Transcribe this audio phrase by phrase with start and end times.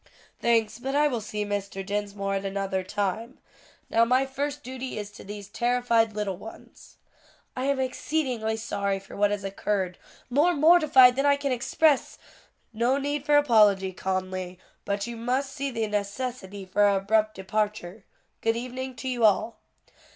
[0.41, 1.85] "Thanks, but I will see Mr.
[1.85, 3.37] Dinsmore at another time.
[3.87, 6.97] Now my first duty is to these terrified little ones."
[7.55, 12.17] "I am exceedingly sorry for what has occurred; more mortified than I can express"
[12.83, 18.03] "No need for apology, Conly; but you must see the necessity for our abrupt departure.
[18.41, 19.59] Good evening to you all."